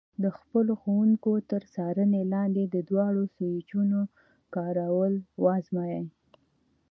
د 0.23 0.25
خپل 0.37 0.65
ښوونکي 0.79 1.35
تر 1.51 1.61
څارنې 1.73 2.21
لاندې 2.33 2.63
د 2.67 2.75
دواړو 2.89 3.23
سویچونو 3.35 3.99
کارول 4.55 5.13
وازمایئ. 5.43 6.03